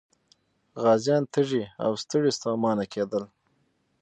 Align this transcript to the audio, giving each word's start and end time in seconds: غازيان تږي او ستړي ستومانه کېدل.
غازيان 0.83 1.23
تږي 1.33 1.63
او 1.83 1.91
ستړي 2.03 2.31
ستومانه 2.37 2.85
کېدل. 2.93 3.23